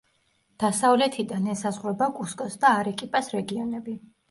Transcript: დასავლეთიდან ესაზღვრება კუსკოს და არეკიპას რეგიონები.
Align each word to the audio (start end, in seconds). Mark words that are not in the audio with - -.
დასავლეთიდან 0.63 1.51
ესაზღვრება 1.55 2.09
კუსკოს 2.17 2.59
და 2.65 2.73
არეკიპას 2.81 3.33
რეგიონები. 3.39 3.99